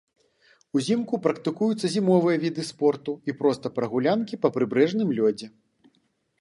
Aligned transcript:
Узімку 0.79 1.19
практыкуюцца 1.25 1.91
зімовыя 1.97 2.41
віды 2.45 2.63
спорту 2.71 3.11
і 3.29 3.37
проста 3.43 3.65
прагулянкі 3.79 4.43
па 4.47 4.55
прыбярэжным 4.57 5.09
лёдзе. 5.23 5.47